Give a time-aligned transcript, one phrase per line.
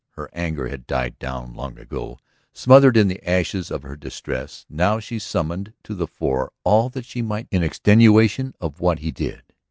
[0.13, 2.17] Her anger had died down long ago,
[2.53, 7.05] smothered in the ashes of her distress; now she summoned to the fore all that
[7.05, 9.43] she might in extenuation of what he did.